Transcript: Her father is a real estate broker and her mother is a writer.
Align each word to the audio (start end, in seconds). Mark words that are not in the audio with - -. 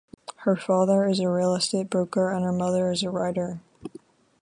Her 0.37 0.55
father 0.55 1.05
is 1.05 1.19
a 1.19 1.29
real 1.29 1.53
estate 1.53 1.91
broker 1.91 2.31
and 2.31 2.43
her 2.43 2.51
mother 2.51 2.89
is 2.89 3.03
a 3.03 3.11
writer. 3.11 3.59